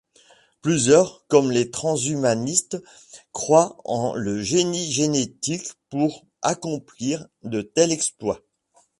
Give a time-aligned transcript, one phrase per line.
[0.63, 2.81] Plusieurs, comme les transhumanistes,
[3.33, 8.41] croient en le génie génétique pour accomplir de tels exploits.